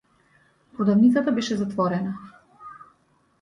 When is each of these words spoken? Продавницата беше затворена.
Продавницата 0.77 1.31
беше 1.31 1.55
затворена. 1.57 2.17